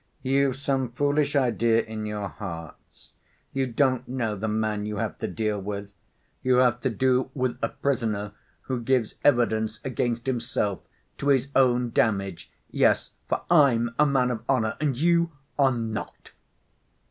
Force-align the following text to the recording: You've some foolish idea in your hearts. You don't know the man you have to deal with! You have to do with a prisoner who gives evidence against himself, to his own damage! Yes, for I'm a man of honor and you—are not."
You've 0.23 0.55
some 0.55 0.89
foolish 0.93 1.35
idea 1.35 1.83
in 1.83 2.07
your 2.07 2.27
hearts. 2.27 3.11
You 3.53 3.67
don't 3.67 4.07
know 4.07 4.35
the 4.35 4.47
man 4.47 4.83
you 4.87 4.95
have 4.97 5.19
to 5.19 5.27
deal 5.27 5.59
with! 5.61 5.91
You 6.41 6.55
have 6.55 6.81
to 6.81 6.89
do 6.89 7.29
with 7.35 7.59
a 7.61 7.69
prisoner 7.69 8.31
who 8.61 8.79
gives 8.81 9.13
evidence 9.23 9.79
against 9.85 10.25
himself, 10.25 10.79
to 11.19 11.27
his 11.27 11.51
own 11.55 11.91
damage! 11.91 12.51
Yes, 12.71 13.11
for 13.29 13.43
I'm 13.47 13.93
a 13.99 14.07
man 14.07 14.31
of 14.31 14.41
honor 14.49 14.75
and 14.81 14.97
you—are 14.97 15.71
not." 15.71 16.31